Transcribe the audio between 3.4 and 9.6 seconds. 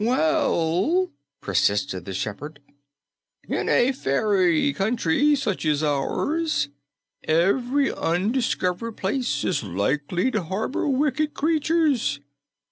"in a fairy country such as ours, every undiscovered place